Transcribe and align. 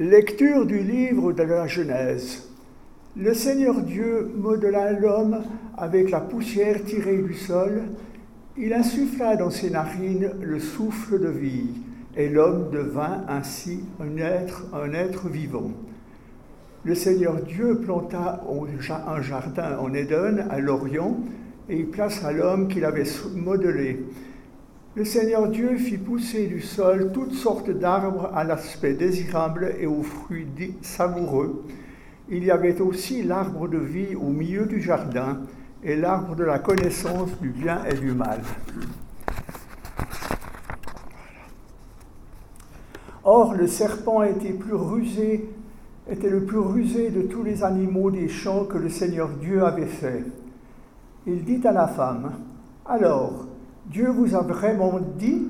Lecture 0.00 0.64
du 0.64 0.78
livre 0.78 1.34
de 1.34 1.42
la 1.42 1.66
Genèse. 1.66 2.48
Le 3.18 3.34
Seigneur 3.34 3.82
Dieu 3.82 4.30
modela 4.34 4.92
l'homme 4.92 5.42
avec 5.76 6.10
la 6.10 6.20
poussière 6.20 6.82
tirée 6.86 7.18
du 7.18 7.34
sol. 7.34 7.82
Il 8.56 8.72
insuffla 8.72 9.36
dans 9.36 9.50
ses 9.50 9.68
narines 9.68 10.30
le 10.40 10.58
souffle 10.58 11.20
de 11.20 11.28
vie, 11.28 11.74
et 12.16 12.30
l'homme 12.30 12.70
devint 12.72 13.26
ainsi 13.28 13.80
un 14.00 14.16
être, 14.16 14.64
un 14.72 14.94
être 14.94 15.28
vivant. 15.28 15.70
Le 16.84 16.94
Seigneur 16.94 17.36
Dieu 17.42 17.78
planta 17.80 18.42
un 19.06 19.20
jardin 19.20 19.76
en 19.80 19.92
Éden, 19.92 20.46
à 20.48 20.60
l'Orient, 20.60 21.18
et 21.68 21.76
il 21.76 21.90
plaça 21.90 22.32
l'homme 22.32 22.68
qu'il 22.68 22.86
avait 22.86 23.04
modelé. 23.36 24.02
Le 24.96 25.04
Seigneur 25.04 25.46
Dieu 25.46 25.76
fit 25.76 25.98
pousser 25.98 26.48
du 26.48 26.60
sol 26.60 27.12
toutes 27.14 27.34
sortes 27.34 27.70
d'arbres 27.70 28.28
à 28.34 28.42
l'aspect 28.42 28.94
désirable 28.94 29.76
et 29.78 29.86
aux 29.86 30.02
fruits 30.02 30.74
savoureux. 30.82 31.64
Il 32.28 32.42
y 32.42 32.50
avait 32.50 32.80
aussi 32.80 33.22
l'arbre 33.22 33.68
de 33.68 33.78
vie 33.78 34.16
au 34.16 34.30
milieu 34.30 34.66
du 34.66 34.82
jardin 34.82 35.42
et 35.84 35.94
l'arbre 35.94 36.34
de 36.34 36.42
la 36.42 36.58
connaissance 36.58 37.30
du 37.40 37.50
bien 37.50 37.84
et 37.84 37.94
du 37.94 38.10
mal. 38.10 38.40
Or, 43.22 43.54
le 43.54 43.68
serpent 43.68 44.24
était, 44.24 44.48
le 44.48 46.44
plus 46.44 46.58
rusé 46.58 47.10
de 47.10 47.22
tous 47.22 47.44
les 47.44 47.62
animaux 47.62 48.10
des 48.10 48.28
champs 48.28 48.64
que 48.64 48.78
le 48.78 48.88
Seigneur 48.88 49.28
Dieu 49.40 49.64
avait 49.64 49.86
fait. 49.86 50.24
Il 51.28 51.44
dit 51.44 51.64
à 51.64 51.70
la 51.70 51.86
femme, 51.86 52.32
Alors, 52.84 53.46
Dieu 53.90 54.08
vous 54.08 54.36
a 54.36 54.42
vraiment 54.42 55.00
dit, 55.18 55.48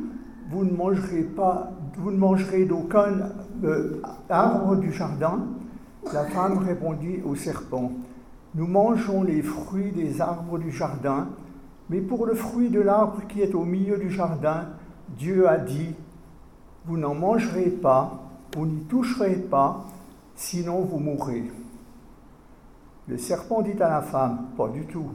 vous 0.50 0.64
ne 0.64 0.74
mangerez 0.74 1.24
pas, 1.24 1.72
vous 1.98 2.10
ne 2.10 2.16
mangerez 2.16 2.64
d'aucun 2.64 3.32
euh, 3.64 4.00
arbre 4.30 4.76
du 4.76 4.90
jardin. 4.90 5.40
La 6.14 6.24
femme 6.24 6.56
répondit 6.56 7.20
au 7.26 7.34
serpent, 7.34 7.92
nous 8.54 8.66
mangeons 8.66 9.22
les 9.24 9.42
fruits 9.42 9.92
des 9.92 10.22
arbres 10.22 10.58
du 10.58 10.70
jardin, 10.70 11.28
mais 11.90 12.00
pour 12.00 12.24
le 12.24 12.34
fruit 12.34 12.70
de 12.70 12.80
l'arbre 12.80 13.20
qui 13.28 13.42
est 13.42 13.54
au 13.54 13.64
milieu 13.64 13.98
du 13.98 14.10
jardin, 14.10 14.68
Dieu 15.18 15.46
a 15.46 15.58
dit, 15.58 15.94
vous 16.86 16.96
n'en 16.96 17.14
mangerez 17.14 17.68
pas, 17.68 18.22
vous 18.56 18.64
n'y 18.64 18.84
toucherez 18.84 19.36
pas, 19.36 19.84
sinon 20.34 20.80
vous 20.80 20.98
mourrez. 20.98 21.44
Le 23.06 23.18
serpent 23.18 23.60
dit 23.60 23.80
à 23.82 23.90
la 23.90 24.00
femme, 24.00 24.46
pas 24.56 24.68
du 24.68 24.86
tout, 24.86 25.10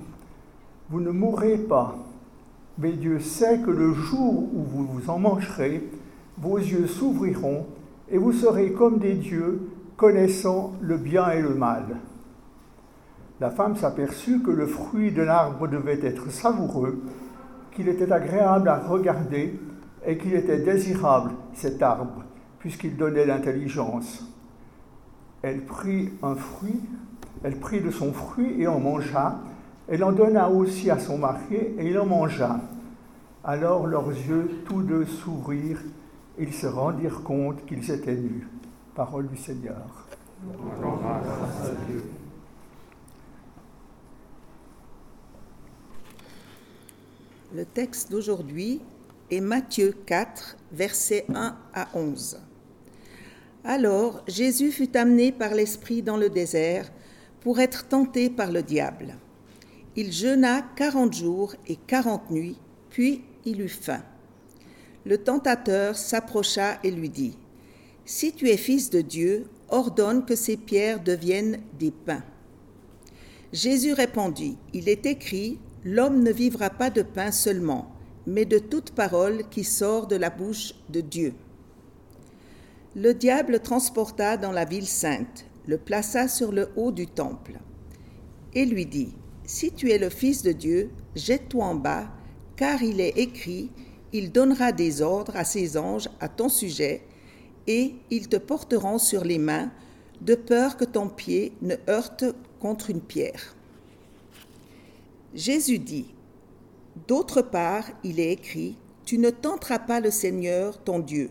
vous 0.91 1.01
ne 1.01 1.09
mourrez 1.09 1.57
pas 1.57 1.95
mais 2.77 2.91
Dieu 2.91 3.19
sait 3.19 3.59
que 3.59 3.71
le 3.71 3.93
jour 3.93 4.49
où 4.53 4.63
vous 4.63 4.85
vous 4.85 5.09
en 5.09 5.19
mangerez, 5.19 5.83
vos 6.37 6.57
yeux 6.57 6.87
s'ouvriront 6.87 7.65
et 8.09 8.17
vous 8.17 8.33
serez 8.33 8.73
comme 8.73 8.99
des 8.99 9.13
dieux, 9.13 9.61
connaissant 9.97 10.73
le 10.81 10.97
bien 10.97 11.29
et 11.31 11.41
le 11.41 11.53
mal. 11.53 11.97
La 13.39 13.49
femme 13.49 13.75
s'aperçut 13.75 14.41
que 14.41 14.51
le 14.51 14.65
fruit 14.65 15.11
de 15.11 15.21
l'arbre 15.21 15.67
devait 15.67 16.05
être 16.05 16.29
savoureux, 16.31 17.01
qu'il 17.71 17.87
était 17.87 18.11
agréable 18.11 18.69
à 18.69 18.79
regarder 18.79 19.59
et 20.05 20.17
qu'il 20.17 20.33
était 20.33 20.59
désirable, 20.59 21.31
cet 21.53 21.81
arbre, 21.81 22.23
puisqu'il 22.59 22.95
donnait 22.95 23.25
l'intelligence. 23.25 24.25
Elle 25.41 25.65
prit 25.65 26.11
un 26.23 26.35
fruit, 26.35 26.81
elle 27.43 27.59
prit 27.59 27.81
de 27.81 27.91
son 27.91 28.13
fruit 28.13 28.61
et 28.61 28.67
en 28.67 28.79
mangea, 28.79 29.39
elle 29.87 30.03
en 30.03 30.11
donna 30.11 30.49
aussi 30.49 30.89
à 30.89 30.99
son 30.99 31.17
mari 31.17 31.55
et 31.55 31.89
il 31.89 31.97
en 31.99 32.05
mangea. 32.05 32.59
Alors 33.43 33.85
leurs 33.85 34.09
yeux 34.09 34.63
tous 34.65 34.81
deux 34.81 35.05
s'ouvrirent, 35.05 35.83
ils 36.39 36.53
se 36.53 36.65
rendirent 36.65 37.21
compte 37.23 37.65
qu'ils 37.65 37.91
étaient 37.91 38.15
nus. 38.15 38.47
Parole 38.95 39.27
du 39.27 39.37
Seigneur. 39.37 40.07
Le 47.53 47.65
texte 47.65 48.11
d'aujourd'hui 48.11 48.81
est 49.29 49.41
Matthieu 49.41 49.93
4, 50.05 50.57
versets 50.71 51.25
1 51.33 51.55
à 51.73 51.87
11. 51.93 52.39
Alors 53.63 54.23
Jésus 54.27 54.71
fut 54.71 54.97
amené 54.97 55.31
par 55.31 55.53
l'Esprit 55.53 56.01
dans 56.01 56.17
le 56.17 56.29
désert 56.29 56.91
pour 57.41 57.59
être 57.59 57.87
tenté 57.87 58.29
par 58.29 58.51
le 58.51 58.63
diable. 58.63 59.15
Il 59.97 60.11
jeûna 60.11 60.61
quarante 60.75 61.13
jours 61.13 61.55
et 61.67 61.77
quarante 61.77 62.29
nuits, 62.29 62.57
puis 62.89 63.23
il 63.45 63.61
eut 63.61 63.69
faim. 63.69 64.03
Le 65.05 65.17
tentateur 65.17 65.95
s'approcha 65.95 66.79
et 66.83 66.91
lui 66.91 67.09
dit, 67.09 67.37
Si 68.03 68.33
tu 68.33 68.49
es 68.49 68.57
fils 68.57 68.89
de 68.89 68.99
Dieu, 68.99 69.47
ordonne 69.69 70.25
que 70.25 70.35
ces 70.35 70.57
pierres 70.57 71.01
deviennent 71.01 71.61
des 71.79 71.91
pains. 71.91 72.23
Jésus 73.53 73.93
répondit, 73.93 74.57
Il 74.73 74.89
est 74.89 75.05
écrit, 75.05 75.59
L'homme 75.85 76.23
ne 76.23 76.31
vivra 76.31 76.71
pas 76.71 76.89
de 76.89 77.03
pain 77.03 77.31
seulement, 77.31 77.91
mais 78.25 78.45
de 78.45 78.57
toute 78.57 78.91
parole 78.91 79.47
qui 79.49 79.63
sort 79.63 80.07
de 80.07 80.15
la 80.15 80.31
bouche 80.31 80.73
de 80.89 80.99
Dieu. 80.99 81.33
Le 82.95 83.13
diable 83.13 83.59
transporta 83.59 84.35
dans 84.35 84.51
la 84.51 84.65
ville 84.65 84.87
sainte, 84.87 85.45
le 85.67 85.77
plaça 85.77 86.27
sur 86.27 86.51
le 86.51 86.69
haut 86.75 86.91
du 86.91 87.07
temple, 87.07 87.59
et 88.55 88.65
lui 88.65 88.87
dit, 88.87 89.13
si 89.45 89.71
tu 89.71 89.91
es 89.91 89.97
le 89.97 90.09
Fils 90.09 90.41
de 90.41 90.51
Dieu, 90.51 90.89
jette-toi 91.15 91.65
en 91.65 91.75
bas, 91.75 92.07
car 92.55 92.81
il 92.81 92.99
est 92.99 93.17
écrit, 93.17 93.69
il 94.11 94.31
donnera 94.31 94.71
des 94.71 95.01
ordres 95.01 95.35
à 95.35 95.43
ses 95.43 95.77
anges 95.77 96.09
à 96.19 96.29
ton 96.29 96.49
sujet, 96.49 97.03
et 97.67 97.95
ils 98.09 98.27
te 98.27 98.37
porteront 98.37 98.97
sur 98.97 99.23
les 99.23 99.37
mains, 99.37 99.71
de 100.21 100.35
peur 100.35 100.77
que 100.77 100.85
ton 100.85 101.09
pied 101.09 101.53
ne 101.61 101.75
heurte 101.89 102.25
contre 102.59 102.89
une 102.89 103.01
pierre. 103.01 103.55
Jésus 105.33 105.79
dit, 105.79 106.13
D'autre 107.07 107.41
part, 107.41 107.85
il 108.03 108.19
est 108.19 108.31
écrit, 108.31 108.77
Tu 109.03 109.17
ne 109.17 109.29
tenteras 109.29 109.79
pas 109.79 109.99
le 109.99 110.09
Seigneur, 110.09 110.81
ton 110.81 110.99
Dieu. 110.99 111.29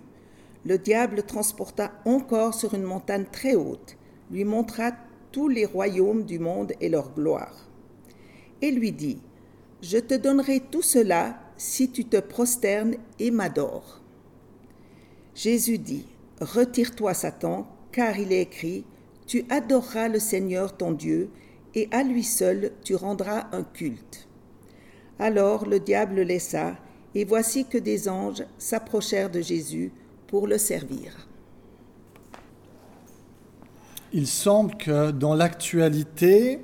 Le 0.66 0.78
diable 0.78 1.22
transporta 1.24 1.92
encore 2.04 2.54
sur 2.54 2.74
une 2.74 2.82
montagne 2.82 3.26
très 3.32 3.54
haute, 3.54 3.97
lui 4.30 4.44
montra 4.44 4.92
tous 5.32 5.48
les 5.48 5.64
royaumes 5.64 6.24
du 6.24 6.38
monde 6.38 6.72
et 6.80 6.88
leur 6.88 7.12
gloire 7.12 7.69
et 8.64 8.70
lui 8.70 8.92
dit, 8.92 9.19
Je 9.82 9.98
te 9.98 10.14
donnerai 10.14 10.60
tout 10.60 10.82
cela 10.82 11.38
si 11.58 11.91
tu 11.91 12.06
te 12.06 12.16
prosternes 12.16 12.97
et 13.19 13.30
m'adores. 13.30 14.00
Jésus 15.34 15.78
dit, 15.78 16.06
Retire-toi, 16.41 17.12
Satan, 17.12 17.66
car 17.92 18.19
il 18.19 18.32
est 18.32 18.41
écrit, 18.41 18.84
Tu 19.26 19.44
adoreras 19.50 20.08
le 20.08 20.19
Seigneur 20.19 20.76
ton 20.76 20.92
Dieu, 20.92 21.28
et 21.74 21.88
à 21.91 22.03
lui 22.03 22.22
seul 22.22 22.72
tu 22.84 22.94
rendras 22.94 23.48
un 23.53 23.64
culte. 23.64 24.28
Alors 25.19 25.66
le 25.66 25.78
diable 25.78 26.16
le 26.16 26.22
laissa, 26.22 26.76
et 27.14 27.24
voici 27.24 27.66
que 27.66 27.78
des 27.78 28.08
anges 28.08 28.44
s'approchèrent 28.58 29.30
de 29.30 29.41
Jésus 29.41 29.92
pour 30.26 30.47
le 30.47 30.56
servir. 30.56 31.28
Il 34.12 34.26
semble 34.26 34.76
que 34.76 35.10
dans 35.10 35.34
l'actualité, 35.34 36.60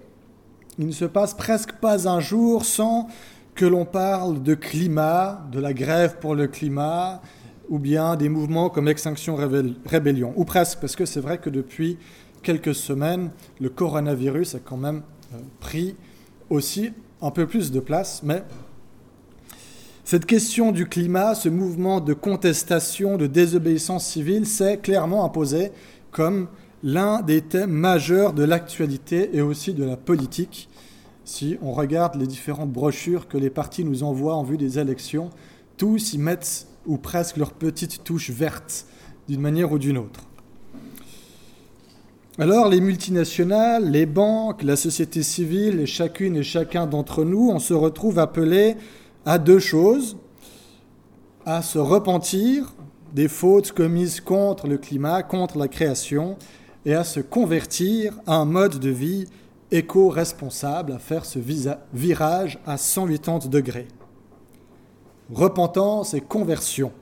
il 0.78 0.86
ne 0.86 0.92
se 0.92 1.04
passe 1.04 1.34
presque 1.34 1.72
pas 1.72 2.08
un 2.08 2.20
jour 2.20 2.64
sans 2.64 3.08
que 3.54 3.64
l'on 3.64 3.84
parle 3.84 4.42
de 4.42 4.54
climat, 4.54 5.46
de 5.52 5.60
la 5.60 5.72
grève 5.72 6.16
pour 6.20 6.34
le 6.34 6.46
climat, 6.46 7.20
ou 7.68 7.78
bien 7.78 8.16
des 8.16 8.28
mouvements 8.28 8.70
comme 8.70 8.88
Extinction 8.88 9.36
Rébellion, 9.36 10.32
ou 10.36 10.44
presque, 10.44 10.78
parce 10.80 10.96
que 10.96 11.04
c'est 11.04 11.20
vrai 11.20 11.38
que 11.38 11.50
depuis 11.50 11.98
quelques 12.42 12.74
semaines, 12.74 13.30
le 13.60 13.68
coronavirus 13.68 14.54
a 14.54 14.58
quand 14.58 14.76
même 14.76 15.02
euh, 15.34 15.38
pris 15.60 15.94
aussi 16.48 16.90
un 17.22 17.30
peu 17.30 17.46
plus 17.46 17.70
de 17.70 17.80
place, 17.80 18.22
mais 18.24 18.42
cette 20.04 20.26
question 20.26 20.72
du 20.72 20.86
climat, 20.86 21.36
ce 21.36 21.48
mouvement 21.48 22.00
de 22.00 22.14
contestation, 22.14 23.16
de 23.16 23.28
désobéissance 23.28 24.06
civile, 24.06 24.46
s'est 24.46 24.78
clairement 24.78 25.24
imposé 25.24 25.70
comme 26.10 26.48
l'un 26.82 27.22
des 27.22 27.42
thèmes 27.42 27.72
majeurs 27.72 28.32
de 28.32 28.44
l'actualité 28.44 29.36
et 29.36 29.42
aussi 29.42 29.74
de 29.74 29.84
la 29.84 29.96
politique. 29.96 30.68
Si 31.24 31.58
on 31.62 31.72
regarde 31.72 32.16
les 32.16 32.26
différentes 32.26 32.72
brochures 32.72 33.28
que 33.28 33.38
les 33.38 33.50
partis 33.50 33.84
nous 33.84 34.02
envoient 34.02 34.36
en 34.36 34.42
vue 34.42 34.56
des 34.56 34.78
élections, 34.78 35.30
tous 35.76 36.14
y 36.14 36.18
mettent 36.18 36.66
ou 36.86 36.96
presque 36.96 37.36
leur 37.36 37.52
petite 37.52 38.04
touche 38.04 38.30
verte 38.30 38.86
d'une 39.28 39.40
manière 39.40 39.72
ou 39.72 39.78
d'une 39.78 39.98
autre. 39.98 40.20
Alors 42.38 42.68
les 42.68 42.80
multinationales, 42.80 43.90
les 43.90 44.06
banques, 44.06 44.62
la 44.62 44.76
société 44.76 45.22
civile 45.22 45.84
chacune 45.86 46.36
et 46.36 46.42
chacun 46.42 46.86
d'entre 46.86 47.24
nous, 47.24 47.50
on 47.50 47.58
se 47.58 47.74
retrouve 47.74 48.18
appelés 48.18 48.76
à 49.26 49.38
deux 49.38 49.58
choses, 49.58 50.16
à 51.44 51.60
se 51.60 51.78
repentir 51.78 52.72
des 53.12 53.28
fautes 53.28 53.72
commises 53.72 54.20
contre 54.20 54.68
le 54.68 54.78
climat, 54.78 55.22
contre 55.22 55.58
la 55.58 55.68
création, 55.68 56.38
et 56.84 56.94
à 56.94 57.04
se 57.04 57.20
convertir 57.20 58.14
à 58.26 58.36
un 58.36 58.44
mode 58.44 58.78
de 58.78 58.90
vie 58.90 59.26
éco-responsable, 59.70 60.92
à 60.92 60.98
faire 60.98 61.24
ce 61.24 61.38
virage 61.92 62.58
à 62.66 62.76
180 62.76 63.48
degrés. 63.48 63.88
Repentance 65.32 66.14
et 66.14 66.20
conversion. 66.20 66.92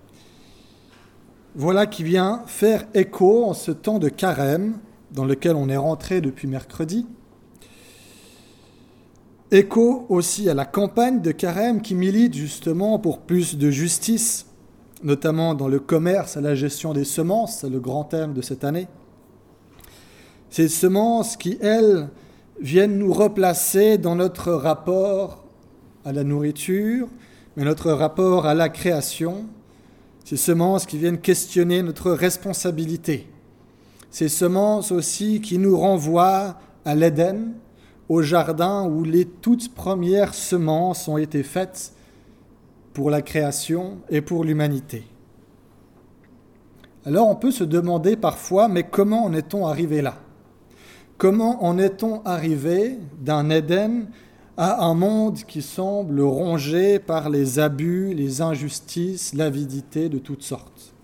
voilà 1.54 1.86
qui 1.86 2.04
vient 2.04 2.42
faire 2.46 2.86
écho 2.94 3.44
en 3.44 3.54
ce 3.54 3.70
temps 3.70 3.98
de 3.98 4.08
carême 4.08 4.78
dans 5.12 5.24
lequel 5.24 5.56
on 5.56 5.68
est 5.68 5.78
rentré 5.78 6.20
depuis 6.20 6.46
mercredi. 6.46 7.06
Écho 9.50 10.04
aussi 10.10 10.50
à 10.50 10.54
la 10.54 10.66
campagne 10.66 11.22
de 11.22 11.32
carême 11.32 11.80
qui 11.80 11.94
milite 11.94 12.34
justement 12.34 12.98
pour 12.98 13.20
plus 13.20 13.56
de 13.56 13.70
justice, 13.70 14.46
notamment 15.02 15.54
dans 15.54 15.68
le 15.68 15.80
commerce 15.80 16.36
et 16.36 16.42
la 16.42 16.54
gestion 16.54 16.92
des 16.92 17.04
semences, 17.04 17.60
c'est 17.60 17.70
le 17.70 17.80
grand 17.80 18.04
thème 18.04 18.34
de 18.34 18.42
cette 18.42 18.62
année. 18.62 18.88
Ces 20.50 20.68
semences 20.68 21.36
qui, 21.36 21.58
elles, 21.60 22.08
viennent 22.60 22.98
nous 22.98 23.12
replacer 23.12 23.98
dans 23.98 24.16
notre 24.16 24.52
rapport 24.52 25.44
à 26.04 26.12
la 26.12 26.24
nourriture, 26.24 27.08
mais 27.56 27.64
notre 27.64 27.92
rapport 27.92 28.46
à 28.46 28.54
la 28.54 28.68
création, 28.68 29.46
ces 30.24 30.36
semences 30.36 30.86
qui 30.86 30.98
viennent 30.98 31.20
questionner 31.20 31.82
notre 31.82 32.10
responsabilité, 32.10 33.28
ces 34.10 34.28
semences 34.28 34.90
aussi 34.90 35.40
qui 35.40 35.58
nous 35.58 35.76
renvoient 35.78 36.56
à 36.84 36.94
l'Éden, 36.94 37.52
au 38.08 38.22
jardin 38.22 38.88
où 38.88 39.04
les 39.04 39.26
toutes 39.26 39.74
premières 39.74 40.34
semences 40.34 41.08
ont 41.08 41.18
été 41.18 41.42
faites 41.42 41.92
pour 42.94 43.10
la 43.10 43.22
création 43.22 43.98
et 44.08 44.22
pour 44.22 44.44
l'humanité. 44.44 45.04
Alors 47.04 47.28
on 47.28 47.36
peut 47.36 47.50
se 47.50 47.64
demander 47.64 48.16
parfois, 48.16 48.68
mais 48.68 48.82
comment 48.82 49.24
en 49.24 49.34
est-on 49.34 49.66
arrivé 49.66 50.00
là? 50.02 50.18
Comment 51.18 51.64
en 51.64 51.78
est-on 51.78 52.22
arrivé 52.24 52.96
d'un 53.20 53.50
Éden 53.50 54.06
à 54.56 54.84
un 54.84 54.94
monde 54.94 55.38
qui 55.48 55.62
semble 55.62 56.20
rongé 56.20 57.00
par 57.00 57.28
les 57.28 57.58
abus, 57.58 58.14
les 58.14 58.40
injustices, 58.40 59.34
l'avidité 59.34 60.08
de 60.08 60.18
toutes 60.18 60.44
sortes? 60.44 60.94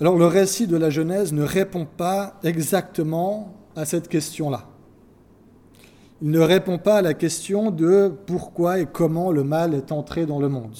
Alors 0.00 0.16
le 0.16 0.24
récit 0.24 0.66
de 0.66 0.78
la 0.78 0.88
Genèse 0.88 1.34
ne 1.34 1.42
répond 1.42 1.84
pas 1.84 2.38
exactement 2.44 3.52
à 3.76 3.84
cette 3.84 4.08
question-là. 4.08 4.64
Il 6.22 6.30
ne 6.30 6.40
répond 6.40 6.78
pas 6.78 6.96
à 6.96 7.02
la 7.02 7.12
question 7.12 7.70
de 7.70 8.10
pourquoi 8.24 8.80
et 8.80 8.86
comment 8.86 9.30
le 9.30 9.44
mal 9.44 9.74
est 9.74 9.92
entré 9.92 10.24
dans 10.24 10.40
le 10.40 10.48
monde. 10.48 10.78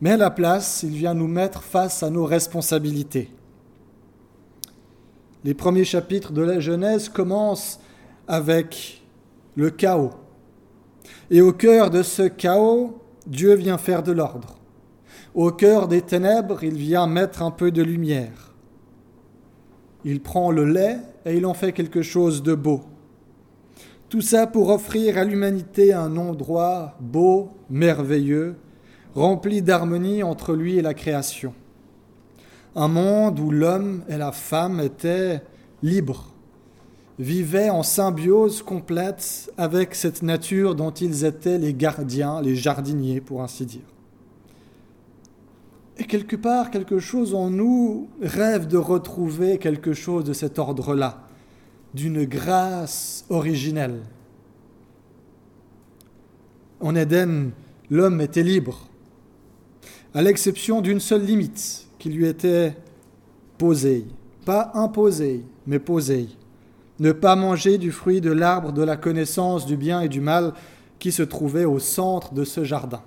Mais 0.00 0.12
à 0.12 0.16
la 0.16 0.30
place, 0.30 0.84
il 0.84 0.94
vient 0.94 1.14
nous 1.14 1.26
mettre 1.26 1.64
face 1.64 2.04
à 2.04 2.10
nos 2.10 2.26
responsabilités. 2.26 3.28
Les 5.46 5.54
premiers 5.54 5.84
chapitres 5.84 6.32
de 6.32 6.42
la 6.42 6.58
Genèse 6.58 7.08
commencent 7.08 7.78
avec 8.26 9.00
le 9.54 9.70
chaos. 9.70 10.10
Et 11.30 11.40
au 11.40 11.52
cœur 11.52 11.90
de 11.90 12.02
ce 12.02 12.24
chaos, 12.24 12.98
Dieu 13.28 13.54
vient 13.54 13.78
faire 13.78 14.02
de 14.02 14.10
l'ordre. 14.10 14.58
Au 15.36 15.52
cœur 15.52 15.86
des 15.86 16.02
ténèbres, 16.02 16.64
il 16.64 16.74
vient 16.74 17.06
mettre 17.06 17.42
un 17.42 17.52
peu 17.52 17.70
de 17.70 17.80
lumière. 17.80 18.54
Il 20.04 20.20
prend 20.20 20.50
le 20.50 20.64
lait 20.64 20.98
et 21.24 21.36
il 21.36 21.46
en 21.46 21.54
fait 21.54 21.70
quelque 21.70 22.02
chose 22.02 22.42
de 22.42 22.56
beau. 22.56 22.80
Tout 24.08 24.22
ça 24.22 24.48
pour 24.48 24.70
offrir 24.70 25.16
à 25.16 25.22
l'humanité 25.22 25.92
un 25.92 26.16
endroit 26.16 26.96
beau, 26.98 27.50
merveilleux, 27.70 28.56
rempli 29.14 29.62
d'harmonie 29.62 30.24
entre 30.24 30.54
lui 30.54 30.76
et 30.76 30.82
la 30.82 30.94
création 30.94 31.54
un 32.76 32.88
monde 32.88 33.40
où 33.40 33.50
l'homme 33.50 34.02
et 34.06 34.18
la 34.18 34.32
femme 34.32 34.80
étaient 34.80 35.42
libres, 35.82 36.28
vivaient 37.18 37.70
en 37.70 37.82
symbiose 37.82 38.62
complète 38.62 39.50
avec 39.56 39.94
cette 39.94 40.22
nature 40.22 40.74
dont 40.74 40.90
ils 40.90 41.24
étaient 41.24 41.56
les 41.56 41.72
gardiens, 41.72 42.42
les 42.42 42.54
jardiniers 42.54 43.22
pour 43.22 43.42
ainsi 43.42 43.64
dire. 43.64 43.80
Et 45.96 46.04
quelque 46.04 46.36
part, 46.36 46.70
quelque 46.70 46.98
chose 46.98 47.34
en 47.34 47.48
nous 47.48 48.08
rêve 48.20 48.66
de 48.66 48.76
retrouver 48.76 49.56
quelque 49.56 49.94
chose 49.94 50.24
de 50.24 50.34
cet 50.34 50.58
ordre-là, 50.58 51.22
d'une 51.94 52.26
grâce 52.26 53.24
originelle. 53.30 54.02
En 56.80 56.94
Éden, 56.94 57.52
l'homme 57.88 58.20
était 58.20 58.42
libre, 58.42 58.90
à 60.12 60.20
l'exception 60.20 60.82
d'une 60.82 61.00
seule 61.00 61.24
limite, 61.24 61.85
qui 61.98 62.10
lui 62.10 62.26
était 62.26 62.76
posé, 63.58 64.06
pas 64.44 64.70
imposé, 64.74 65.44
mais 65.66 65.78
posé. 65.78 66.28
Ne 66.98 67.12
pas 67.12 67.36
manger 67.36 67.78
du 67.78 67.92
fruit 67.92 68.20
de 68.20 68.32
l'arbre 68.32 68.72
de 68.72 68.82
la 68.82 68.96
connaissance 68.96 69.66
du 69.66 69.76
bien 69.76 70.00
et 70.00 70.08
du 70.08 70.20
mal 70.20 70.54
qui 70.98 71.12
se 71.12 71.22
trouvait 71.22 71.64
au 71.64 71.78
centre 71.78 72.32
de 72.32 72.44
ce 72.44 72.64
jardin. 72.64 73.02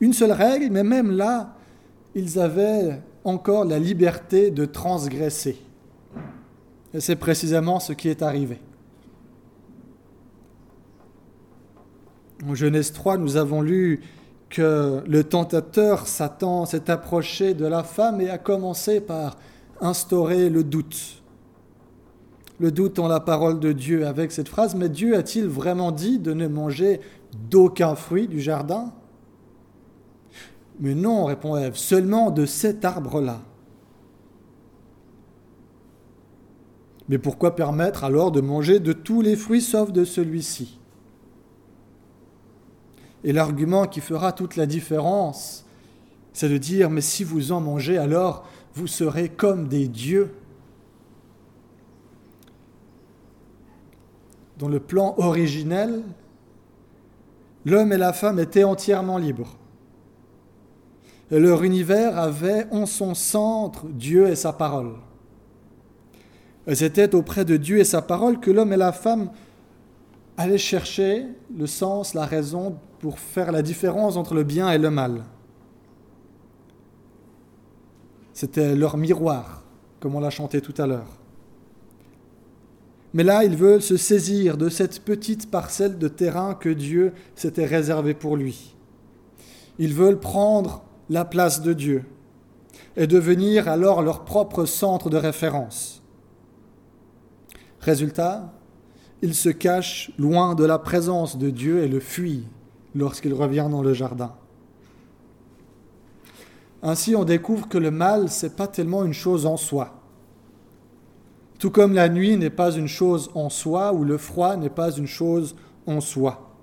Une 0.00 0.12
seule 0.12 0.32
règle, 0.32 0.68
mais 0.70 0.84
même 0.84 1.10
là, 1.10 1.54
ils 2.14 2.38
avaient 2.38 3.00
encore 3.24 3.64
la 3.64 3.78
liberté 3.78 4.50
de 4.50 4.64
transgresser. 4.64 5.56
Et 6.94 7.00
c'est 7.00 7.16
précisément 7.16 7.80
ce 7.80 7.92
qui 7.92 8.08
est 8.08 8.22
arrivé. 8.22 8.58
En 12.46 12.54
Genèse 12.54 12.92
3, 12.92 13.16
nous 13.18 13.36
avons 13.36 13.62
lu 13.62 14.02
que 14.48 15.02
le 15.06 15.24
tentateur 15.24 16.06
Satan 16.06 16.66
s'est 16.66 16.90
approché 16.90 17.54
de 17.54 17.66
la 17.66 17.82
femme 17.82 18.20
et 18.20 18.30
a 18.30 18.38
commencé 18.38 19.00
par 19.00 19.36
instaurer 19.80 20.50
le 20.50 20.64
doute. 20.64 21.22
Le 22.58 22.72
doute 22.72 22.98
en 22.98 23.08
la 23.08 23.20
parole 23.20 23.60
de 23.60 23.72
Dieu 23.72 24.06
avec 24.06 24.32
cette 24.32 24.48
phrase, 24.48 24.74
mais 24.74 24.88
Dieu 24.88 25.16
a-t-il 25.16 25.46
vraiment 25.46 25.92
dit 25.92 26.18
de 26.18 26.32
ne 26.32 26.46
manger 26.46 27.00
d'aucun 27.50 27.94
fruit 27.94 28.28
du 28.28 28.40
jardin? 28.40 28.92
Mais 30.80 30.94
non, 30.94 31.24
répond 31.24 31.56
Ève, 31.56 31.76
seulement 31.76 32.30
de 32.30 32.46
cet 32.46 32.84
arbre-là. 32.84 33.40
Mais 37.08 37.18
pourquoi 37.18 37.54
permettre 37.54 38.04
alors 38.04 38.32
de 38.32 38.40
manger 38.40 38.80
de 38.80 38.92
tous 38.92 39.20
les 39.20 39.36
fruits 39.36 39.60
sauf 39.60 39.92
de 39.92 40.04
celui-ci? 40.04 40.78
Et 43.24 43.32
l'argument 43.32 43.86
qui 43.86 44.00
fera 44.00 44.32
toute 44.32 44.56
la 44.56 44.66
différence, 44.66 45.64
c'est 46.32 46.48
de 46.48 46.58
dire, 46.58 46.90
mais 46.90 47.00
si 47.00 47.24
vous 47.24 47.52
en 47.52 47.60
mangez, 47.60 47.98
alors 47.98 48.46
vous 48.74 48.86
serez 48.86 49.28
comme 49.30 49.68
des 49.68 49.88
dieux. 49.88 50.34
Dans 54.58 54.68
le 54.68 54.80
plan 54.80 55.14
originel, 55.18 56.02
l'homme 57.64 57.92
et 57.92 57.98
la 57.98 58.12
femme 58.12 58.38
étaient 58.38 58.64
entièrement 58.64 59.18
libres. 59.18 59.56
Et 61.30 61.40
leur 61.40 61.64
univers 61.64 62.18
avait 62.18 62.66
en 62.70 62.86
son 62.86 63.14
centre 63.14 63.86
Dieu 63.86 64.28
et 64.28 64.36
sa 64.36 64.52
parole. 64.52 64.92
Et 66.66 66.74
c'était 66.74 67.14
auprès 67.14 67.44
de 67.44 67.56
Dieu 67.56 67.78
et 67.78 67.84
sa 67.84 68.02
parole 68.02 68.40
que 68.40 68.50
l'homme 68.50 68.72
et 68.72 68.76
la 68.76 68.92
femme 68.92 69.30
allaient 70.36 70.58
chercher 70.58 71.26
le 71.56 71.66
sens, 71.66 72.14
la 72.14 72.26
raison 72.26 72.78
pour 72.98 73.18
faire 73.18 73.52
la 73.52 73.62
différence 73.62 74.16
entre 74.16 74.34
le 74.34 74.44
bien 74.44 74.70
et 74.70 74.78
le 74.78 74.90
mal. 74.90 75.24
C'était 78.32 78.74
leur 78.74 78.96
miroir, 78.96 79.64
comme 80.00 80.14
on 80.14 80.20
l'a 80.20 80.30
chanté 80.30 80.60
tout 80.60 80.74
à 80.78 80.86
l'heure. 80.86 81.18
Mais 83.14 83.24
là, 83.24 83.44
ils 83.44 83.56
veulent 83.56 83.82
se 83.82 83.96
saisir 83.96 84.58
de 84.58 84.68
cette 84.68 85.00
petite 85.00 85.50
parcelle 85.50 85.98
de 85.98 86.08
terrain 86.08 86.54
que 86.54 86.68
Dieu 86.68 87.14
s'était 87.34 87.64
réservée 87.64 88.12
pour 88.12 88.36
lui. 88.36 88.74
Ils 89.78 89.94
veulent 89.94 90.20
prendre 90.20 90.84
la 91.08 91.24
place 91.24 91.62
de 91.62 91.72
Dieu 91.72 92.04
et 92.96 93.06
devenir 93.06 93.68
alors 93.68 94.02
leur 94.02 94.24
propre 94.24 94.66
centre 94.66 95.08
de 95.08 95.16
référence. 95.16 96.02
Résultat, 97.80 98.52
ils 99.22 99.34
se 99.34 99.48
cachent 99.48 100.10
loin 100.18 100.54
de 100.54 100.64
la 100.64 100.78
présence 100.78 101.38
de 101.38 101.48
Dieu 101.50 101.84
et 101.84 101.88
le 101.88 102.00
fuient 102.00 102.48
lorsqu'il 102.96 103.34
revient 103.34 103.68
dans 103.70 103.82
le 103.82 103.92
jardin. 103.92 104.34
Ainsi, 106.82 107.14
on 107.16 107.24
découvre 107.24 107.68
que 107.68 107.78
le 107.78 107.90
mal, 107.90 108.28
ce 108.30 108.46
n'est 108.46 108.52
pas 108.52 108.66
tellement 108.66 109.04
une 109.04 109.12
chose 109.12 109.46
en 109.46 109.56
soi. 109.56 110.00
Tout 111.58 111.70
comme 111.70 111.94
la 111.94 112.08
nuit 112.08 112.36
n'est 112.36 112.50
pas 112.50 112.72
une 112.72 112.88
chose 112.88 113.30
en 113.34 113.48
soi, 113.48 113.92
ou 113.92 114.04
le 114.04 114.18
froid 114.18 114.56
n'est 114.56 114.70
pas 114.70 114.92
une 114.92 115.06
chose 115.06 115.56
en 115.86 116.00
soi. 116.00 116.54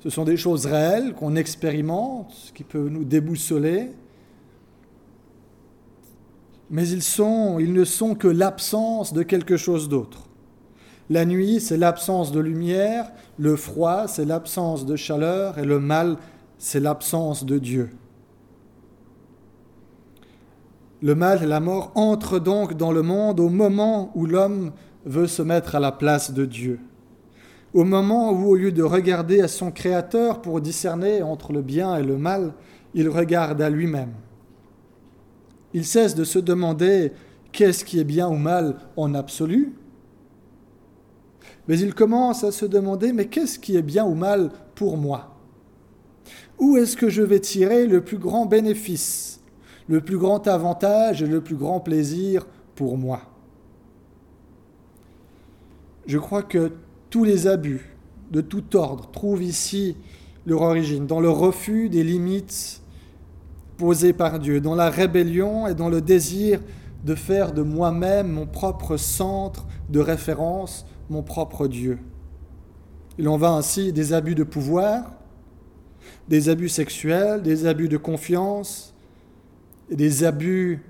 Ce 0.00 0.10
sont 0.10 0.24
des 0.24 0.36
choses 0.36 0.66
réelles 0.66 1.14
qu'on 1.14 1.34
expérimente, 1.36 2.52
qui 2.54 2.62
peuvent 2.62 2.88
nous 2.88 3.04
déboussoler, 3.04 3.90
mais 6.70 6.88
ils, 6.88 7.02
sont, 7.02 7.58
ils 7.58 7.72
ne 7.72 7.84
sont 7.84 8.14
que 8.14 8.28
l'absence 8.28 9.12
de 9.12 9.22
quelque 9.22 9.56
chose 9.56 9.88
d'autre. 9.88 10.25
La 11.08 11.24
nuit, 11.24 11.60
c'est 11.60 11.76
l'absence 11.76 12.32
de 12.32 12.40
lumière, 12.40 13.12
le 13.38 13.54
froid, 13.54 14.08
c'est 14.08 14.24
l'absence 14.24 14.86
de 14.86 14.96
chaleur, 14.96 15.58
et 15.58 15.64
le 15.64 15.78
mal, 15.78 16.16
c'est 16.58 16.80
l'absence 16.80 17.44
de 17.44 17.58
Dieu. 17.58 17.90
Le 21.02 21.14
mal 21.14 21.42
et 21.42 21.46
la 21.46 21.60
mort 21.60 21.92
entrent 21.94 22.40
donc 22.40 22.74
dans 22.74 22.90
le 22.90 23.02
monde 23.02 23.38
au 23.38 23.50
moment 23.50 24.10
où 24.14 24.26
l'homme 24.26 24.72
veut 25.04 25.28
se 25.28 25.42
mettre 25.42 25.76
à 25.76 25.80
la 25.80 25.92
place 25.92 26.32
de 26.32 26.44
Dieu, 26.44 26.80
au 27.72 27.84
moment 27.84 28.32
où, 28.32 28.48
au 28.48 28.56
lieu 28.56 28.72
de 28.72 28.82
regarder 28.82 29.42
à 29.42 29.48
son 29.48 29.70
Créateur 29.70 30.42
pour 30.42 30.60
discerner 30.60 31.22
entre 31.22 31.52
le 31.52 31.62
bien 31.62 31.96
et 31.96 32.02
le 32.02 32.16
mal, 32.16 32.52
il 32.94 33.08
regarde 33.08 33.60
à 33.62 33.70
lui-même. 33.70 34.14
Il 35.72 35.84
cesse 35.84 36.14
de 36.14 36.24
se 36.24 36.38
demander 36.38 37.12
qu'est-ce 37.52 37.84
qui 37.84 38.00
est 38.00 38.04
bien 38.04 38.28
ou 38.28 38.36
mal 38.36 38.76
en 38.96 39.14
absolu, 39.14 39.74
mais 41.68 41.78
il 41.78 41.94
commence 41.94 42.44
à 42.44 42.52
se 42.52 42.66
demander 42.66 43.12
mais 43.12 43.26
qu'est-ce 43.26 43.58
qui 43.58 43.76
est 43.76 43.82
bien 43.82 44.04
ou 44.04 44.14
mal 44.14 44.50
pour 44.74 44.96
moi? 44.96 45.36
Où 46.58 46.76
est-ce 46.76 46.96
que 46.96 47.08
je 47.10 47.22
vais 47.22 47.40
tirer 47.40 47.86
le 47.86 48.00
plus 48.00 48.18
grand 48.18 48.46
bénéfice, 48.46 49.40
le 49.88 50.00
plus 50.00 50.18
grand 50.18 50.46
avantage 50.48 51.22
et 51.22 51.26
le 51.26 51.40
plus 51.40 51.56
grand 51.56 51.80
plaisir 51.80 52.46
pour 52.74 52.96
moi? 52.96 53.20
Je 56.06 56.18
crois 56.18 56.42
que 56.42 56.72
tous 57.10 57.24
les 57.24 57.46
abus 57.46 57.96
de 58.30 58.40
tout 58.40 58.76
ordre 58.76 59.10
trouvent 59.10 59.42
ici 59.42 59.96
leur 60.46 60.62
origine, 60.62 61.06
dans 61.06 61.20
le 61.20 61.30
refus 61.30 61.88
des 61.88 62.04
limites 62.04 62.80
posées 63.76 64.12
par 64.12 64.38
Dieu, 64.38 64.60
dans 64.60 64.76
la 64.76 64.90
rébellion 64.90 65.66
et 65.66 65.74
dans 65.74 65.88
le 65.88 66.00
désir 66.00 66.60
de 67.04 67.14
faire 67.14 67.52
de 67.52 67.62
moi-même 67.62 68.28
mon 68.28 68.46
propre 68.46 68.96
centre 68.96 69.66
de 69.90 70.00
référence, 70.00 70.86
mon 71.10 71.22
propre 71.22 71.68
Dieu. 71.68 71.98
Il 73.18 73.28
en 73.28 73.36
va 73.36 73.52
ainsi 73.52 73.92
des 73.92 74.12
abus 74.12 74.34
de 74.34 74.44
pouvoir, 74.44 75.12
des 76.28 76.48
abus 76.48 76.68
sexuels, 76.68 77.42
des 77.42 77.66
abus 77.66 77.88
de 77.88 77.96
confiance 77.96 78.94
et 79.90 79.96
des 79.96 80.24
abus 80.24 80.82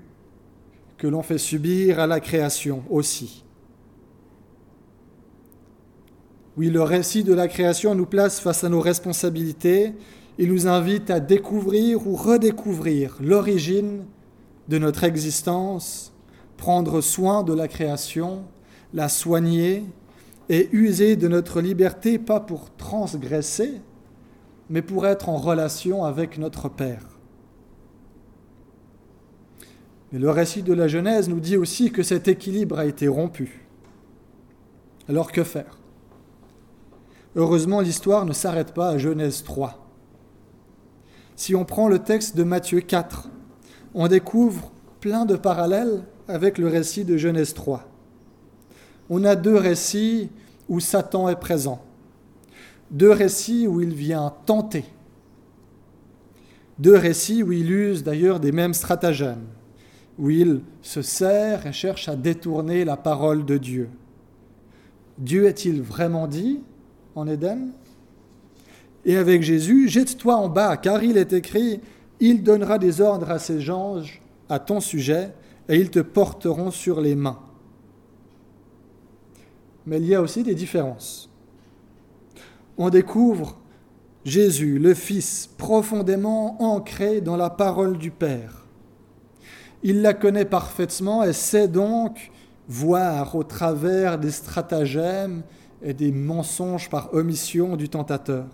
que 0.97 1.07
l'on 1.07 1.21
fait 1.21 1.37
subir 1.37 1.99
à 1.99 2.07
la 2.07 2.19
création 2.19 2.83
aussi. 2.89 3.43
Oui, 6.57 6.71
le 6.71 6.81
récit 6.81 7.23
de 7.23 7.33
la 7.33 7.47
création 7.47 7.93
nous 7.93 8.07
place 8.07 8.39
face 8.39 8.63
à 8.63 8.69
nos 8.69 8.81
responsabilités. 8.81 9.93
Il 10.39 10.51
nous 10.51 10.67
invite 10.67 11.11
à 11.11 11.19
découvrir 11.19 12.07
ou 12.07 12.15
redécouvrir 12.15 13.15
l'origine 13.21 14.05
de 14.67 14.79
notre 14.79 15.03
existence, 15.03 16.11
prendre 16.57 16.99
soin 17.01 17.43
de 17.43 17.53
la 17.53 17.67
création, 17.67 18.43
la 18.93 19.07
soigner 19.07 19.85
et 20.49 20.69
user 20.71 21.15
de 21.15 21.27
notre 21.27 21.61
liberté 21.61 22.19
pas 22.19 22.39
pour 22.39 22.75
transgresser, 22.75 23.81
mais 24.69 24.81
pour 24.81 25.07
être 25.07 25.29
en 25.29 25.37
relation 25.37 26.03
avec 26.03 26.37
notre 26.37 26.69
Père. 26.69 27.03
Mais 30.11 30.19
le 30.19 30.29
récit 30.29 30.63
de 30.63 30.73
la 30.73 30.87
Genèse 30.87 31.27
nous 31.27 31.39
dit 31.39 31.57
aussi 31.57 31.91
que 31.91 32.03
cet 32.03 32.27
équilibre 32.27 32.79
a 32.79 32.85
été 32.85 33.07
rompu. 33.07 33.67
Alors 35.09 35.31
que 35.31 35.43
faire? 35.43 35.77
Heureusement, 37.35 37.81
l'histoire 37.81 38.25
ne 38.25 38.33
s'arrête 38.33 38.73
pas 38.73 38.89
à 38.89 38.97
Genèse 38.97 39.43
3. 39.43 39.85
Si 41.35 41.55
on 41.55 41.65
prend 41.65 41.87
le 41.87 41.99
texte 41.99 42.35
de 42.35 42.43
Matthieu 42.43 42.81
4, 42.81 43.29
on 43.93 44.07
découvre 44.07 44.71
plein 45.01 45.25
de 45.25 45.35
parallèles 45.35 46.03
avec 46.27 46.57
le 46.57 46.67
récit 46.67 47.05
de 47.05 47.15
Genèse 47.15 47.53
3. 47.53 47.87
On 49.09 49.23
a 49.23 49.35
deux 49.35 49.55
récits 49.55 50.29
où 50.67 50.79
Satan 50.79 51.29
est 51.29 51.39
présent, 51.39 51.81
deux 52.91 53.11
récits 53.11 53.67
où 53.67 53.81
il 53.81 53.93
vient 53.93 54.33
tenter, 54.45 54.85
deux 56.77 56.97
récits 56.97 57.41
où 57.41 57.51
il 57.51 57.71
use 57.71 58.03
d'ailleurs 58.03 58.39
des 58.39 58.51
mêmes 58.51 58.73
stratagèmes, 58.73 59.45
où 60.19 60.29
il 60.29 60.61
se 60.81 61.01
sert 61.01 61.65
et 61.65 61.73
cherche 61.73 62.09
à 62.09 62.15
détourner 62.15 62.83
la 62.85 62.97
parole 62.97 63.45
de 63.45 63.57
Dieu. 63.57 63.89
Dieu 65.17 65.45
est-il 65.45 65.81
vraiment 65.81 66.27
dit 66.27 66.59
en 67.15 67.27
Éden? 67.27 67.71
Et 69.05 69.15
avec 69.15 69.41
Jésus, 69.41 69.87
jette-toi 69.87 70.35
en 70.35 70.49
bas, 70.49 70.75
car 70.75 71.01
il 71.01 71.17
est 71.17 71.31
écrit, 71.31 71.79
il 72.19 72.43
donnera 72.43 72.77
des 72.77 72.99
ordres 72.99 73.31
à 73.31 73.39
ses 73.39 73.69
anges 73.69 74.21
à 74.49 74.59
ton 74.59 74.81
sujet, 74.81 75.31
et 75.69 75.77
ils 75.77 75.89
te 75.89 75.99
porteront 75.99 76.71
sur 76.71 76.99
les 76.99 77.15
mains. 77.15 77.39
Mais 79.87 79.97
il 79.99 80.05
y 80.05 80.15
a 80.15 80.21
aussi 80.21 80.43
des 80.43 80.53
différences. 80.53 81.29
On 82.77 82.89
découvre 82.89 83.57
Jésus, 84.25 84.79
le 84.79 84.93
Fils, 84.93 85.49
profondément 85.57 86.61
ancré 86.61 87.21
dans 87.21 87.37
la 87.37 87.49
parole 87.49 87.97
du 87.97 88.11
Père. 88.11 88.65
Il 89.83 90.01
la 90.01 90.13
connaît 90.13 90.43
parfaitement 90.43 91.23
et 91.23 91.31
sait 91.31 91.69
donc 91.69 92.31
voir 92.67 93.33
au 93.35 93.45
travers 93.45 94.19
des 94.19 94.31
stratagèmes 94.31 95.43
et 95.81 95.93
des 95.93 96.11
mensonges 96.11 96.89
par 96.89 97.13
omission 97.13 97.77
du 97.77 97.87
tentateur. 97.87 98.47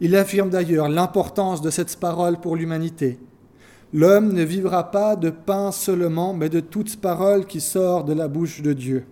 Il 0.00 0.14
affirme 0.14 0.50
d'ailleurs 0.50 0.88
l'importance 0.88 1.62
de 1.62 1.70
cette 1.70 1.98
parole 1.98 2.38
pour 2.38 2.54
l'humanité. 2.54 3.18
L'homme 3.92 4.32
ne 4.32 4.44
vivra 4.44 4.92
pas 4.92 5.16
de 5.16 5.30
pain 5.30 5.72
seulement, 5.72 6.32
mais 6.32 6.48
de 6.48 6.60
toute 6.60 7.00
parole 7.00 7.44
qui 7.44 7.60
sort 7.60 8.04
de 8.04 8.12
la 8.12 8.28
bouche 8.28 8.62
de 8.62 8.72
Dieu. 8.72 9.04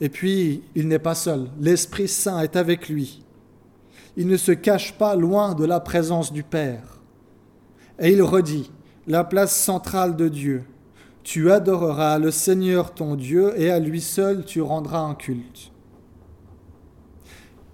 Et 0.00 0.08
puis, 0.08 0.62
il 0.74 0.88
n'est 0.88 0.98
pas 0.98 1.14
seul, 1.14 1.48
l'Esprit 1.60 2.08
Saint 2.08 2.40
est 2.40 2.56
avec 2.56 2.88
lui. 2.88 3.24
Il 4.16 4.26
ne 4.26 4.36
se 4.36 4.52
cache 4.52 4.92
pas 4.92 5.16
loin 5.16 5.54
de 5.54 5.64
la 5.64 5.80
présence 5.80 6.32
du 6.32 6.42
Père. 6.42 7.00
Et 7.98 8.12
il 8.12 8.22
redit 8.22 8.70
la 9.06 9.24
place 9.24 9.54
centrale 9.54 10.16
de 10.16 10.28
Dieu, 10.28 10.64
tu 11.24 11.50
adoreras 11.50 12.18
le 12.18 12.30
Seigneur 12.30 12.92
ton 12.92 13.16
Dieu 13.16 13.58
et 13.58 13.70
à 13.70 13.78
lui 13.78 14.00
seul 14.00 14.44
tu 14.44 14.60
rendras 14.60 15.00
un 15.00 15.14
culte. 15.14 15.72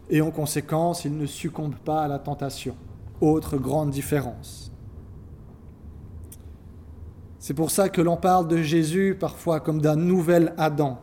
Et 0.08 0.20
en 0.20 0.30
conséquence, 0.30 1.04
il 1.04 1.16
ne 1.16 1.26
succombe 1.26 1.74
pas 1.74 2.02
à 2.02 2.08
la 2.08 2.18
tentation. 2.18 2.76
Autre 3.20 3.58
grande 3.58 3.90
différence. 3.90 4.72
C'est 7.38 7.54
pour 7.54 7.70
ça 7.70 7.88
que 7.88 8.00
l'on 8.00 8.16
parle 8.16 8.48
de 8.48 8.58
Jésus 8.58 9.16
parfois 9.18 9.60
comme 9.60 9.80
d'un 9.80 9.96
nouvel 9.96 10.54
Adam. 10.56 11.00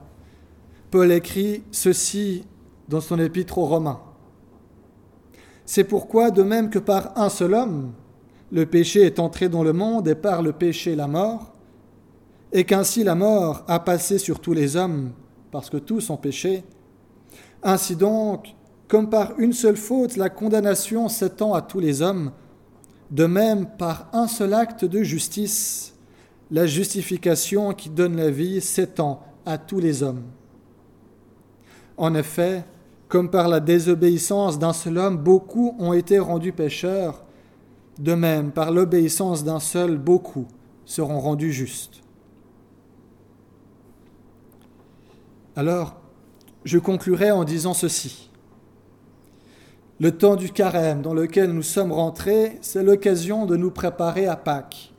Paul 0.89 1.11
écrit 1.11 1.63
ceci 1.71 2.45
dans 2.87 3.01
son 3.01 3.19
épître 3.19 3.57
aux 3.57 3.65
Romains. 3.65 3.99
C'est 5.65 5.83
pourquoi, 5.83 6.31
de 6.31 6.43
même 6.43 6.69
que 6.69 6.79
par 6.79 7.17
un 7.17 7.27
seul 7.27 7.53
homme, 7.53 7.91
le 8.53 8.65
péché 8.65 9.01
est 9.01 9.19
entré 9.19 9.49
dans 9.49 9.63
le 9.63 9.73
monde 9.73 10.07
et 10.07 10.15
par 10.15 10.41
le 10.41 10.53
péché 10.53 10.95
la 10.95 11.07
mort, 11.07 11.51
et 12.53 12.63
qu'ainsi 12.63 13.03
la 13.03 13.15
mort 13.15 13.65
a 13.67 13.79
passé 13.81 14.17
sur 14.17 14.39
tous 14.39 14.53
les 14.53 14.77
hommes, 14.77 15.11
parce 15.51 15.69
que 15.69 15.75
tous 15.75 16.09
ont 16.09 16.15
péché. 16.15 16.63
Ainsi 17.63 17.97
donc, 17.97 18.55
comme 18.87 19.09
par 19.09 19.37
une 19.39 19.51
seule 19.51 19.75
faute 19.75 20.15
la 20.15 20.29
condamnation 20.29 21.09
s'étend 21.09 21.53
à 21.53 21.61
tous 21.61 21.81
les 21.81 22.01
hommes, 22.01 22.31
de 23.11 23.25
même 23.25 23.67
par 23.77 24.09
un 24.13 24.27
seul 24.27 24.53
acte 24.53 24.85
de 24.85 25.03
justice, 25.03 25.93
la 26.49 26.65
justification 26.65 27.73
qui 27.73 27.89
donne 27.89 28.15
la 28.15 28.31
vie 28.31 28.61
s'étend 28.61 29.21
à 29.45 29.57
tous 29.57 29.79
les 29.79 30.01
hommes. 30.01 30.23
En 31.97 32.13
effet, 32.13 32.63
comme 33.07 33.29
par 33.29 33.47
la 33.47 33.59
désobéissance 33.59 34.59
d'un 34.59 34.73
seul 34.73 34.97
homme, 34.97 35.17
beaucoup 35.17 35.75
ont 35.79 35.93
été 35.93 36.19
rendus 36.19 36.53
pécheurs, 36.53 37.23
de 37.99 38.13
même 38.13 38.51
par 38.51 38.71
l'obéissance 38.71 39.43
d'un 39.43 39.59
seul, 39.59 39.97
beaucoup 39.97 40.47
seront 40.85 41.19
rendus 41.19 41.51
justes. 41.51 42.03
Alors, 45.55 45.99
je 46.65 46.77
conclurai 46.77 47.31
en 47.31 47.43
disant 47.43 47.73
ceci. 47.73 48.29
Le 49.99 50.15
temps 50.15 50.35
du 50.35 50.51
carême 50.51 51.01
dans 51.01 51.15
lequel 51.15 51.51
nous 51.51 51.63
sommes 51.63 51.91
rentrés, 51.91 52.59
c'est 52.61 52.83
l'occasion 52.83 53.47
de 53.47 53.55
nous 53.55 53.71
préparer 53.71 54.27
à 54.27 54.35
Pâques, 54.35 54.93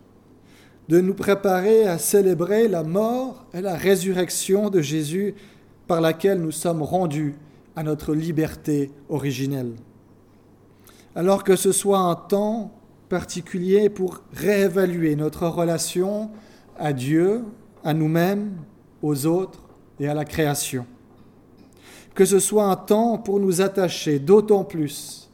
de 0.89 1.01
nous 1.01 1.15
préparer 1.15 1.87
à 1.87 1.99
célébrer 1.99 2.67
la 2.67 2.83
mort 2.83 3.47
et 3.55 3.61
la 3.61 3.77
résurrection 3.77 4.71
de 4.71 4.81
Jésus 4.81 5.37
par 5.89 6.01
laquelle 6.01 6.41
nous 6.41 6.53
sommes 6.53 6.83
rendus 6.83 7.35
à 7.75 7.83
notre 7.83 8.15
liberté 8.15 8.93
originelle. 9.09 9.73
Alors 11.17 11.43
que 11.43 11.57
ce 11.57 11.73
soit 11.73 11.99
un 11.99 12.15
temps 12.15 12.73
particulier 13.09 13.89
pour 13.89 14.21
réévaluer 14.33 15.17
notre 15.17 15.49
relation 15.49 16.31
à 16.79 16.93
Dieu, 16.93 17.43
à 17.83 17.95
nous-mêmes, 17.95 18.53
aux 19.03 19.27
autres, 19.27 19.63
et 20.01 20.09
à 20.09 20.15
la 20.15 20.25
création. 20.25 20.87
Que 22.15 22.25
ce 22.25 22.39
soit 22.39 22.67
un 22.67 22.77
temps 22.77 23.19
pour 23.19 23.41
nous 23.41 23.61
attacher 23.61 24.19
d'autant 24.19 24.65
plus 24.65 25.29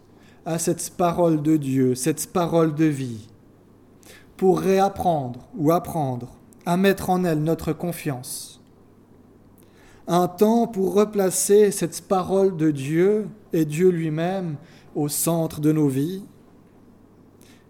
à 0.47 0.59
cette 0.59 0.91
parole 0.97 1.43
de 1.43 1.57
Dieu, 1.57 1.95
cette 1.95 2.33
parole 2.33 2.75
de 2.75 2.85
vie, 2.85 3.29
pour 4.37 4.61
réapprendre 4.61 5.49
ou 5.57 5.73
apprendre 5.73 6.37
à 6.67 6.77
mettre 6.77 7.11
en 7.11 7.25
elle 7.25 7.43
notre 7.43 7.73
confiance. 7.73 8.61
Un 10.07 10.29
temps 10.29 10.67
pour 10.67 10.95
replacer 10.95 11.71
cette 11.71 12.03
parole 12.03 12.57
de 12.57 12.71
Dieu 12.71 13.29
et 13.53 13.65
Dieu 13.65 13.89
lui-même 13.89 14.57
au 14.95 15.09
centre 15.09 15.61
de 15.61 15.73
nos 15.73 15.89
vies. 15.89 16.23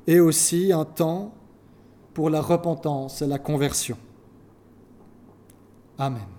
Et 0.07 0.21
aussi 0.21 0.73
un 0.73 0.85
temps 0.85 1.33
pour 2.13 2.31
la 2.31 2.41
repentance 2.41 3.23
et 3.23 3.27
la 3.27 3.39
conversion. 3.39 3.97
Amen. 5.99 6.34